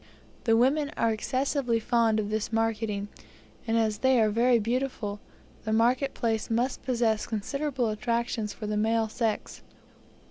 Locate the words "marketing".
2.51-3.07